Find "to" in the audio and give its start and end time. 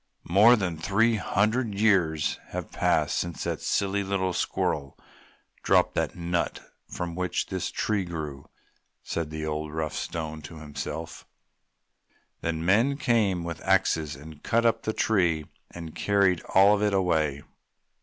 10.49-10.55